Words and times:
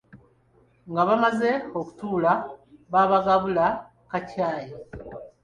Nga 0.89 1.01
bamaze 1.07 1.51
okutuula, 1.79 2.33
baabagabula 2.91 3.65
ka 4.09 4.19
caayi. 4.29 4.73